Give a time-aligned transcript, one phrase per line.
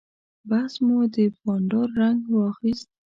[0.49, 2.89] بحث مو د بانډار رنګ واخیست.